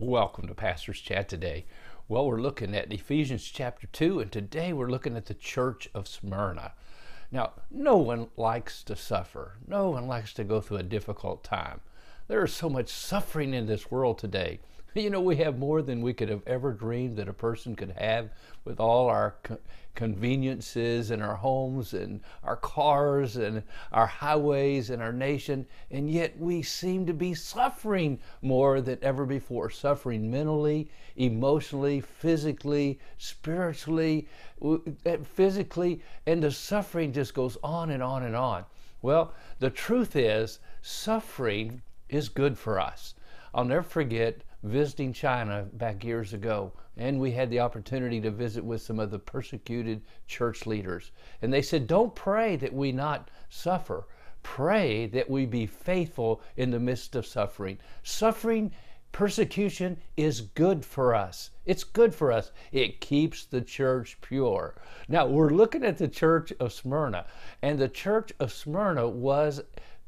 Welcome 0.00 0.46
to 0.46 0.54
Pastor's 0.54 1.00
Chat 1.00 1.28
today. 1.28 1.66
Well, 2.06 2.28
we're 2.28 2.40
looking 2.40 2.72
at 2.72 2.92
Ephesians 2.92 3.42
chapter 3.42 3.88
2, 3.88 4.20
and 4.20 4.30
today 4.30 4.72
we're 4.72 4.92
looking 4.92 5.16
at 5.16 5.26
the 5.26 5.34
church 5.34 5.88
of 5.92 6.06
Smyrna. 6.06 6.74
Now, 7.32 7.54
no 7.68 7.96
one 7.96 8.28
likes 8.36 8.84
to 8.84 8.94
suffer, 8.94 9.56
no 9.66 9.90
one 9.90 10.06
likes 10.06 10.32
to 10.34 10.44
go 10.44 10.60
through 10.60 10.76
a 10.76 10.84
difficult 10.84 11.42
time. 11.42 11.80
There 12.28 12.44
is 12.44 12.54
so 12.54 12.70
much 12.70 12.88
suffering 12.90 13.52
in 13.52 13.66
this 13.66 13.90
world 13.90 14.18
today. 14.18 14.60
You 14.94 15.10
know, 15.10 15.20
we 15.20 15.36
have 15.36 15.58
more 15.58 15.82
than 15.82 16.02
we 16.02 16.12
could 16.12 16.28
have 16.28 16.42
ever 16.46 16.72
dreamed 16.72 17.16
that 17.18 17.28
a 17.28 17.32
person 17.32 17.76
could 17.76 17.90
have 17.92 18.30
with 18.64 18.80
all 18.80 19.08
our 19.08 19.36
co- 19.42 19.58
conveniences 19.94 21.10
and 21.10 21.22
our 21.22 21.36
homes 21.36 21.94
and 21.94 22.20
our 22.42 22.56
cars 22.56 23.36
and 23.36 23.62
our 23.92 24.06
highways 24.06 24.90
and 24.90 25.00
our 25.00 25.12
nation, 25.12 25.66
and 25.90 26.10
yet 26.10 26.38
we 26.38 26.62
seem 26.62 27.06
to 27.06 27.12
be 27.14 27.34
suffering 27.34 28.18
more 28.42 28.80
than 28.80 28.98
ever 29.02 29.24
before 29.24 29.70
suffering 29.70 30.30
mentally, 30.30 30.90
emotionally, 31.16 32.00
physically, 32.00 32.98
spiritually, 33.18 34.26
eh, 35.04 35.16
physically, 35.22 36.02
and 36.26 36.42
the 36.42 36.50
suffering 36.50 37.12
just 37.12 37.34
goes 37.34 37.56
on 37.62 37.90
and 37.90 38.02
on 38.02 38.22
and 38.22 38.34
on. 38.34 38.64
Well, 39.02 39.32
the 39.60 39.70
truth 39.70 40.16
is, 40.16 40.58
suffering 40.82 41.82
is 42.08 42.28
good 42.28 42.58
for 42.58 42.80
us. 42.80 43.14
I'll 43.54 43.64
never 43.64 43.82
forget 43.82 44.42
visiting 44.62 45.12
China 45.12 45.66
back 45.72 46.02
years 46.02 46.32
ago, 46.32 46.72
and 46.96 47.20
we 47.20 47.30
had 47.30 47.48
the 47.48 47.60
opportunity 47.60 48.20
to 48.20 48.30
visit 48.30 48.64
with 48.64 48.82
some 48.82 48.98
of 48.98 49.10
the 49.10 49.18
persecuted 49.18 50.02
church 50.26 50.66
leaders. 50.66 51.12
And 51.42 51.52
they 51.52 51.62
said, 51.62 51.86
Don't 51.86 52.14
pray 52.14 52.56
that 52.56 52.72
we 52.72 52.90
not 52.90 53.30
suffer. 53.48 54.06
Pray 54.42 55.06
that 55.06 55.28
we 55.30 55.46
be 55.46 55.66
faithful 55.66 56.40
in 56.56 56.70
the 56.70 56.80
midst 56.80 57.14
of 57.14 57.26
suffering. 57.26 57.78
Suffering, 58.02 58.72
persecution 59.12 59.98
is 60.16 60.40
good 60.40 60.84
for 60.84 61.14
us. 61.14 61.50
It's 61.64 61.84
good 61.84 62.14
for 62.14 62.32
us. 62.32 62.50
It 62.72 63.00
keeps 63.00 63.44
the 63.44 63.60
church 63.60 64.18
pure. 64.20 64.74
Now, 65.08 65.26
we're 65.26 65.50
looking 65.50 65.84
at 65.84 65.98
the 65.98 66.08
church 66.08 66.52
of 66.60 66.72
Smyrna, 66.72 67.26
and 67.62 67.78
the 67.78 67.88
church 67.88 68.32
of 68.40 68.52
Smyrna 68.52 69.08
was 69.08 69.62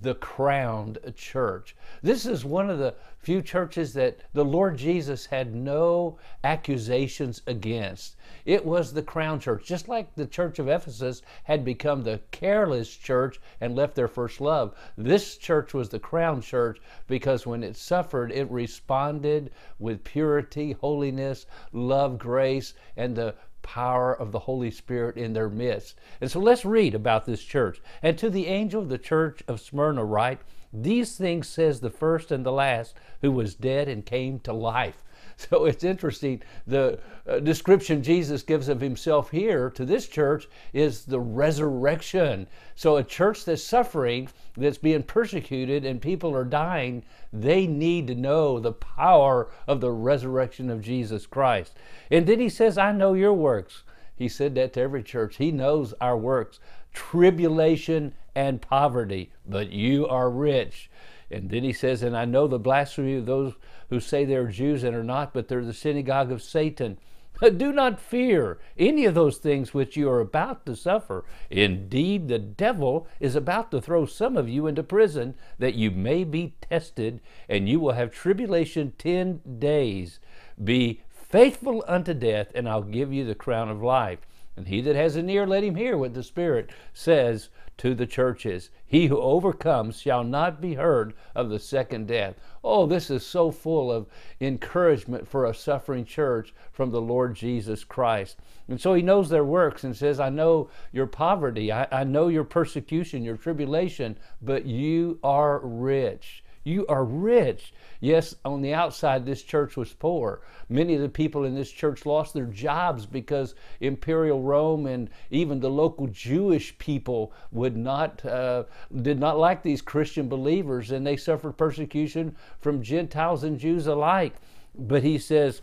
the 0.00 0.14
crowned 0.14 0.98
church. 1.14 1.76
This 2.02 2.26
is 2.26 2.44
one 2.44 2.70
of 2.70 2.78
the 2.78 2.94
few 3.18 3.40
churches 3.40 3.92
that 3.92 4.18
the 4.32 4.44
Lord 4.44 4.76
Jesus 4.76 5.26
had 5.26 5.54
no 5.54 6.18
accusations 6.42 7.40
against. 7.46 8.16
It 8.44 8.66
was 8.66 8.92
the 8.92 9.02
crowned 9.02 9.42
church, 9.42 9.64
just 9.64 9.88
like 9.88 10.14
the 10.14 10.26
church 10.26 10.58
of 10.58 10.68
Ephesus 10.68 11.22
had 11.44 11.64
become 11.64 12.02
the 12.02 12.20
careless 12.32 12.96
church 12.96 13.40
and 13.60 13.76
left 13.76 13.94
their 13.94 14.08
first 14.08 14.40
love. 14.40 14.74
This 14.96 15.36
church 15.36 15.72
was 15.72 15.88
the 15.88 16.00
crowned 16.00 16.42
church 16.42 16.80
because 17.06 17.46
when 17.46 17.62
it 17.62 17.76
suffered, 17.76 18.32
it 18.32 18.50
responded 18.50 19.52
with 19.78 20.02
purity, 20.02 20.72
holiness, 20.72 21.46
love, 21.72 22.18
grace, 22.18 22.74
and 22.96 23.14
the 23.14 23.34
power 23.62 24.12
of 24.12 24.32
the 24.32 24.40
Holy 24.40 24.70
Spirit 24.70 25.16
in 25.16 25.32
their 25.32 25.48
midst. 25.48 25.98
And 26.20 26.30
so 26.30 26.40
let's 26.40 26.64
read 26.64 26.94
about 26.94 27.24
this 27.24 27.42
church. 27.42 27.80
And 28.02 28.18
to 28.18 28.28
the 28.28 28.46
angel 28.46 28.82
of 28.82 28.88
the 28.88 28.98
church 28.98 29.42
of 29.48 29.60
Smyrna, 29.60 30.04
write, 30.04 30.40
These 30.72 31.16
things 31.16 31.48
says 31.48 31.80
the 31.80 31.90
first 31.90 32.30
and 32.30 32.44
the 32.44 32.52
last, 32.52 32.94
who 33.20 33.32
was 33.32 33.54
dead 33.54 33.88
and 33.88 34.04
came 34.04 34.40
to 34.40 34.52
life. 34.52 35.02
So 35.50 35.64
it's 35.64 35.84
interesting. 35.84 36.42
The 36.66 36.98
uh, 37.26 37.40
description 37.40 38.02
Jesus 38.02 38.42
gives 38.42 38.68
of 38.68 38.80
himself 38.80 39.30
here 39.30 39.70
to 39.70 39.84
this 39.84 40.06
church 40.06 40.48
is 40.72 41.04
the 41.04 41.20
resurrection. 41.20 42.46
So 42.74 42.96
a 42.96 43.04
church 43.04 43.44
that's 43.44 43.62
suffering, 43.62 44.28
that's 44.56 44.78
being 44.78 45.02
persecuted, 45.02 45.84
and 45.84 46.00
people 46.00 46.34
are 46.34 46.44
dying, 46.44 47.04
they 47.32 47.66
need 47.66 48.06
to 48.06 48.14
know 48.14 48.60
the 48.60 48.72
power 48.72 49.50
of 49.66 49.80
the 49.80 49.90
resurrection 49.90 50.70
of 50.70 50.82
Jesus 50.82 51.26
Christ. 51.26 51.76
And 52.10 52.26
then 52.26 52.38
he 52.38 52.48
says, 52.48 52.78
I 52.78 52.92
know 52.92 53.14
your 53.14 53.34
works. 53.34 53.82
He 54.14 54.28
said 54.28 54.54
that 54.54 54.74
to 54.74 54.80
every 54.80 55.02
church. 55.02 55.36
He 55.36 55.50
knows 55.50 55.92
our 56.00 56.16
works 56.16 56.60
tribulation 56.92 58.14
and 58.34 58.60
poverty, 58.60 59.32
but 59.46 59.70
you 59.70 60.06
are 60.06 60.30
rich. 60.30 60.90
And 61.32 61.50
then 61.50 61.64
he 61.64 61.72
says, 61.72 62.02
And 62.02 62.16
I 62.16 62.24
know 62.24 62.46
the 62.46 62.58
blasphemy 62.58 63.16
of 63.16 63.26
those 63.26 63.54
who 63.90 64.00
say 64.00 64.24
they're 64.24 64.48
Jews 64.48 64.84
and 64.84 64.94
are 64.94 65.04
not, 65.04 65.32
but 65.32 65.48
they're 65.48 65.64
the 65.64 65.72
synagogue 65.72 66.30
of 66.30 66.42
Satan. 66.42 66.98
Do 67.56 67.72
not 67.72 68.00
fear 68.00 68.58
any 68.78 69.04
of 69.04 69.14
those 69.14 69.38
things 69.38 69.74
which 69.74 69.96
you 69.96 70.08
are 70.08 70.20
about 70.20 70.64
to 70.66 70.76
suffer. 70.76 71.24
Indeed, 71.50 72.28
the 72.28 72.38
devil 72.38 73.08
is 73.18 73.34
about 73.34 73.70
to 73.72 73.80
throw 73.80 74.06
some 74.06 74.36
of 74.36 74.48
you 74.48 74.66
into 74.66 74.82
prison 74.82 75.34
that 75.58 75.74
you 75.74 75.90
may 75.90 76.24
be 76.24 76.54
tested, 76.60 77.20
and 77.48 77.68
you 77.68 77.80
will 77.80 77.92
have 77.92 78.12
tribulation 78.12 78.92
ten 78.96 79.40
days. 79.58 80.20
Be 80.62 81.00
faithful 81.10 81.84
unto 81.88 82.14
death, 82.14 82.52
and 82.54 82.68
I'll 82.68 82.82
give 82.82 83.12
you 83.12 83.24
the 83.24 83.34
crown 83.34 83.68
of 83.68 83.82
life. 83.82 84.20
And 84.56 84.68
he 84.68 84.80
that 84.82 84.96
has 84.96 85.16
an 85.16 85.30
ear, 85.30 85.46
let 85.46 85.64
him 85.64 85.76
hear 85.76 85.96
what 85.96 86.12
the 86.12 86.22
Spirit 86.22 86.70
says 86.92 87.48
to 87.78 87.94
the 87.94 88.06
churches. 88.06 88.70
He 88.84 89.06
who 89.06 89.18
overcomes 89.18 90.00
shall 90.00 90.22
not 90.22 90.60
be 90.60 90.74
heard 90.74 91.14
of 91.34 91.48
the 91.48 91.58
second 91.58 92.06
death. 92.06 92.34
Oh, 92.62 92.86
this 92.86 93.10
is 93.10 93.24
so 93.24 93.50
full 93.50 93.90
of 93.90 94.06
encouragement 94.40 95.26
for 95.26 95.46
a 95.46 95.54
suffering 95.54 96.04
church 96.04 96.54
from 96.70 96.90
the 96.90 97.00
Lord 97.00 97.34
Jesus 97.34 97.82
Christ. 97.82 98.36
And 98.68 98.80
so 98.80 98.92
he 98.94 99.02
knows 99.02 99.30
their 99.30 99.44
works 99.44 99.84
and 99.84 99.96
says, 99.96 100.20
I 100.20 100.28
know 100.28 100.68
your 100.92 101.06
poverty, 101.06 101.72
I, 101.72 101.88
I 101.90 102.04
know 102.04 102.28
your 102.28 102.44
persecution, 102.44 103.24
your 103.24 103.38
tribulation, 103.38 104.18
but 104.42 104.66
you 104.66 105.18
are 105.24 105.60
rich. 105.64 106.44
You 106.64 106.86
are 106.86 107.04
rich. 107.04 107.72
Yes, 108.00 108.34
on 108.44 108.62
the 108.62 108.74
outside, 108.74 109.26
this 109.26 109.42
church 109.42 109.76
was 109.76 109.92
poor. 109.92 110.42
Many 110.68 110.94
of 110.94 111.02
the 111.02 111.08
people 111.08 111.44
in 111.44 111.54
this 111.54 111.70
church 111.70 112.06
lost 112.06 112.34
their 112.34 112.46
jobs 112.46 113.04
because 113.06 113.54
Imperial 113.80 114.42
Rome 114.42 114.86
and 114.86 115.10
even 115.30 115.60
the 115.60 115.70
local 115.70 116.06
Jewish 116.06 116.76
people 116.78 117.32
would 117.50 117.76
not, 117.76 118.24
uh, 118.24 118.64
did 119.02 119.18
not 119.18 119.38
like 119.38 119.62
these 119.62 119.82
Christian 119.82 120.28
believers, 120.28 120.90
and 120.90 121.06
they 121.06 121.16
suffered 121.16 121.52
persecution 121.52 122.36
from 122.60 122.82
Gentiles 122.82 123.44
and 123.44 123.58
Jews 123.58 123.86
alike. 123.86 124.34
But 124.76 125.02
he 125.02 125.18
says, 125.18 125.62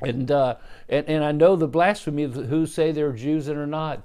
and, 0.00 0.30
uh, 0.30 0.56
and, 0.88 1.08
and 1.08 1.24
I 1.24 1.32
know 1.32 1.56
the 1.56 1.68
blasphemy 1.68 2.24
of 2.24 2.34
who 2.34 2.66
say 2.66 2.92
they're 2.92 3.12
Jews 3.12 3.48
and 3.48 3.58
are 3.58 3.66
not 3.66 4.02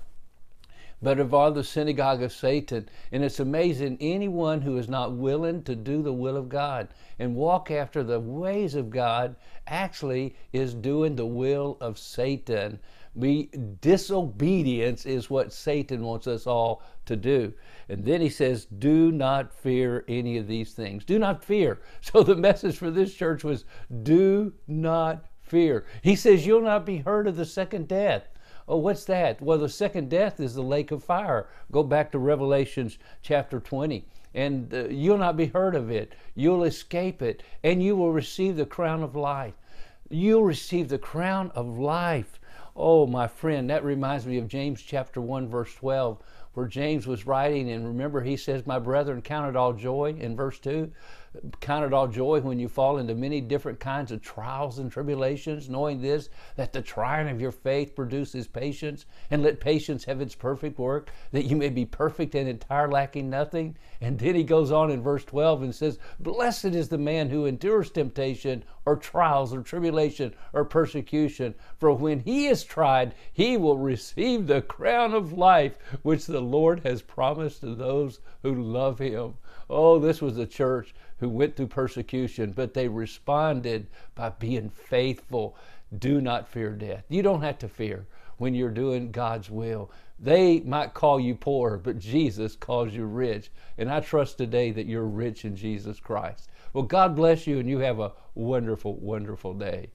but 1.02 1.20
of 1.20 1.34
all 1.34 1.52
the 1.52 1.64
synagogue 1.64 2.22
of 2.22 2.34
Satan. 2.34 2.90
And 3.12 3.24
it's 3.24 3.40
amazing, 3.40 3.98
anyone 4.02 4.62
who 4.62 4.78
is 4.78 4.90
not 4.90 5.14
willing 5.14 5.64
to 5.64 5.76
do 5.76 6.02
the 6.02 6.14
will 6.14 6.38
of 6.38 6.50
God 6.50 6.90
and 7.18 7.36
walk 7.36 7.72
after 7.72 8.04
the 8.04 8.20
ways 8.20 8.76
of 8.76 8.90
God 8.90 9.36
actually 9.68 10.36
is 10.52 10.74
doing 10.74 11.16
the 11.16 11.26
will 11.26 11.78
of 11.80 11.98
Satan. 11.98 12.80
Be, 13.18 13.50
disobedience 13.82 15.06
is 15.06 15.30
what 15.30 15.52
Satan 15.52 16.04
wants 16.04 16.28
us 16.28 16.46
all 16.46 16.84
to 17.06 17.16
do. 17.16 17.54
And 17.88 18.06
then 18.06 18.22
he 18.22 18.30
says, 18.30 18.66
Do 18.66 19.12
not 19.12 19.52
fear 19.52 20.06
any 20.08 20.38
of 20.38 20.48
these 20.48 20.74
things. 20.74 21.04
Do 21.06 21.18
not 21.18 21.44
fear. 21.44 21.80
So 22.02 22.24
the 22.24 22.36
message 22.36 22.78
for 22.78 22.92
this 22.92 23.14
church 23.14 23.44
was, 23.44 23.66
Do 24.04 24.54
not 24.68 25.26
fear. 25.42 25.86
He 26.02 26.16
says, 26.16 26.46
You'll 26.46 26.62
not 26.62 26.86
be 26.86 26.98
hurt 26.98 27.28
of 27.28 27.36
the 27.36 27.46
second 27.46 27.88
death. 27.88 28.28
Oh, 28.70 28.78
what's 28.78 29.04
that? 29.06 29.42
Well, 29.42 29.58
the 29.58 29.68
second 29.68 30.10
death 30.10 30.40
is 30.40 30.54
the 30.54 30.62
lake 30.62 30.92
of 30.92 31.04
fire. 31.04 31.48
Go 31.72 31.82
back 31.82 32.12
to 32.12 32.20
Revelations 32.20 33.00
chapter 33.24 33.60
20 33.60 34.06
and 34.34 34.74
uh, 34.74 34.88
you'll 34.90 35.18
not 35.18 35.38
be 35.38 35.48
hurt 35.48 35.76
of 35.76 35.90
it. 35.90 36.14
You'll 36.36 36.64
escape 36.64 37.22
it, 37.22 37.42
and 37.64 37.82
you 37.82 37.96
will 37.96 38.12
receive 38.12 38.56
the 38.56 38.66
crown 38.66 39.02
of 39.02 39.16
life. 39.16 39.56
You'll 40.10 40.44
receive 40.44 40.90
the 40.90 41.00
crown 41.00 41.52
of 41.56 41.80
life. 41.80 42.40
Oh, 42.76 43.08
my 43.08 43.28
friend, 43.28 43.70
that 43.70 43.84
reminds 43.84 44.26
me 44.26 44.38
of 44.38 44.48
James 44.48 44.82
chapter 44.82 45.20
1, 45.20 45.48
verse 45.48 45.74
12, 45.76 46.22
where 46.54 46.68
James 46.68 47.08
was 47.08 47.26
writing, 47.26 47.70
and 47.70 47.88
remember, 47.88 48.22
he 48.22 48.38
says, 48.38 48.66
My 48.66 48.80
brethren, 48.80 49.22
count 49.22 49.50
it 49.50 49.56
all 49.56 49.74
joy 49.74 50.16
in 50.20 50.36
verse 50.36 50.60
2 50.60 50.92
count 51.60 51.86
it 51.86 51.94
all 51.94 52.08
joy 52.08 52.40
when 52.40 52.60
you 52.60 52.68
fall 52.68 52.98
into 52.98 53.14
many 53.14 53.40
different 53.40 53.80
kinds 53.80 54.12
of 54.12 54.22
trials 54.22 54.80
and 54.80 54.92
tribulations, 54.92 55.70
knowing 55.70 56.02
this, 56.02 56.30
that 56.56 56.74
the 56.74 56.82
trying 56.82 57.30
of 57.30 57.40
your 57.40 57.52
faith 57.52 57.96
produces 57.96 58.48
patience, 58.48 59.06
and 59.30 59.44
let 59.44 59.60
patience 59.60 60.06
have 60.06 60.22
its 60.22 60.34
perfect 60.34 60.80
work, 60.80 61.12
that 61.32 61.46
you 61.46 61.56
may 61.56 61.70
be 61.70 61.86
perfect 61.86 62.34
and 62.34 62.50
entire, 62.50 62.90
lacking 62.90 63.30
nothing. 63.30 63.76
And 64.02 64.18
then 64.18 64.36
he 64.36 64.44
goes 64.44 64.72
on 64.72 64.90
in 64.90 65.04
verse 65.04 65.24
12 65.26 65.64
and 65.64 65.76
says, 65.76 66.00
Blessed 66.20 66.66
is 66.66 66.90
the 66.90 66.98
man 66.98 67.30
who 67.30 67.46
endures 67.46 67.92
temptation, 67.92 68.64
or 68.86 68.96
trials, 68.96 69.54
or 69.54 69.62
tribulation, 69.62 70.34
or 70.54 70.66
persecution, 70.66 71.54
for 71.78 71.94
when 71.94 72.22
he 72.22 72.48
is 72.48 72.64
tried, 72.64 73.14
he 73.32 73.56
will 73.56 73.78
receive 73.78 74.48
the 74.48 74.62
crown 74.62 75.14
of 75.14 75.34
life 75.34 75.78
which 76.02 76.26
the 76.40 76.46
Lord 76.46 76.80
has 76.86 77.02
promised 77.02 77.60
to 77.60 77.76
those 77.76 78.22
who 78.44 78.56
love 78.56 78.98
him. 79.00 79.34
Oh, 79.70 80.00
this 80.00 80.22
was 80.22 80.38
a 80.38 80.46
church 80.46 80.96
who 81.18 81.28
went 81.28 81.58
through 81.58 81.68
persecution, 81.68 82.54
but 82.54 82.74
they 82.74 82.88
responded 82.88 83.88
by 84.16 84.30
being 84.30 84.70
faithful. 84.70 85.58
Do 85.98 86.22
not 86.22 86.48
fear 86.48 86.72
death. 86.72 87.04
You 87.10 87.24
don't 87.24 87.42
have 87.42 87.58
to 87.60 87.68
fear. 87.68 88.06
when 88.38 88.56
you're 88.56 88.70
doing 88.70 89.12
God's 89.12 89.50
will. 89.50 89.92
They 90.18 90.62
might 90.62 90.94
call 90.94 91.20
you 91.20 91.36
poor, 91.36 91.78
but 91.78 92.00
Jesus 92.00 92.56
calls 92.56 92.94
you 92.94 93.06
rich. 93.06 93.52
And 93.78 93.90
I 93.92 94.00
trust 94.00 94.38
today 94.38 94.72
that 94.72 94.86
you're 94.86 95.06
rich 95.06 95.46
in 95.46 95.58
Jesus 95.58 96.00
Christ. 96.00 96.50
Well, 96.74 96.86
God 96.86 97.16
bless 97.16 97.46
you 97.46 97.60
and 97.60 97.70
you 97.70 97.80
have 97.80 98.00
a 98.00 98.14
wonderful, 98.36 98.96
wonderful 98.96 99.54
day. 99.54 99.90